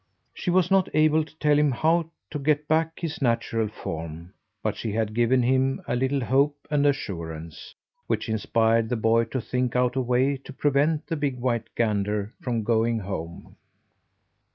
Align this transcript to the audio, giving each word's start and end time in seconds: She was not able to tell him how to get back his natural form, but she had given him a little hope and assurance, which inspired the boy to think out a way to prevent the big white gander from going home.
She 0.33 0.49
was 0.49 0.71
not 0.71 0.89
able 0.95 1.23
to 1.23 1.35
tell 1.37 1.59
him 1.59 1.69
how 1.69 2.09
to 2.31 2.39
get 2.39 2.67
back 2.67 2.99
his 3.01 3.21
natural 3.21 3.67
form, 3.67 4.33
but 4.63 4.75
she 4.75 4.93
had 4.93 5.13
given 5.13 5.43
him 5.43 5.79
a 5.87 5.95
little 5.95 6.21
hope 6.25 6.57
and 6.71 6.87
assurance, 6.87 7.75
which 8.07 8.27
inspired 8.27 8.89
the 8.89 8.95
boy 8.95 9.25
to 9.25 9.39
think 9.39 9.75
out 9.75 9.95
a 9.95 10.01
way 10.01 10.37
to 10.37 10.53
prevent 10.53 11.05
the 11.05 11.15
big 11.15 11.37
white 11.39 11.67
gander 11.75 12.33
from 12.41 12.63
going 12.63 12.97
home. 12.97 13.57